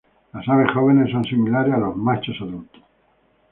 Las 0.33 0.49
aves 0.49 0.71
jóvenes 0.73 1.11
son 1.11 1.23
similares 1.25 1.71
a 1.75 1.77
los 1.77 1.95
machos 1.95 2.35
adultos. 2.41 2.81